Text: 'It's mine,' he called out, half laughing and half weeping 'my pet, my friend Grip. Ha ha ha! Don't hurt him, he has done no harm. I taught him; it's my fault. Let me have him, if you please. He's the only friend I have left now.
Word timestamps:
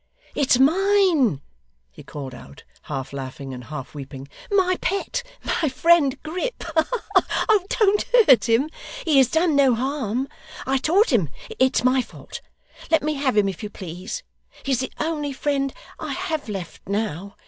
'It's 0.33 0.57
mine,' 0.57 1.41
he 1.91 2.01
called 2.01 2.33
out, 2.33 2.63
half 2.89 3.13
laughing 3.13 3.53
and 3.53 3.65
half 3.65 3.93
weeping 3.93 4.27
'my 4.49 4.75
pet, 4.81 5.21
my 5.61 5.69
friend 5.69 6.19
Grip. 6.23 6.63
Ha 6.63 6.87
ha 6.89 7.07
ha! 7.23 7.59
Don't 7.79 8.01
hurt 8.25 8.49
him, 8.49 8.67
he 9.05 9.19
has 9.19 9.29
done 9.29 9.55
no 9.55 9.75
harm. 9.75 10.27
I 10.65 10.79
taught 10.79 11.13
him; 11.13 11.29
it's 11.59 11.83
my 11.83 12.01
fault. 12.01 12.41
Let 12.89 13.03
me 13.03 13.13
have 13.13 13.37
him, 13.37 13.47
if 13.47 13.61
you 13.61 13.69
please. 13.69 14.23
He's 14.63 14.79
the 14.79 14.91
only 14.99 15.33
friend 15.33 15.71
I 15.99 16.13
have 16.13 16.49
left 16.49 16.89
now. 16.89 17.35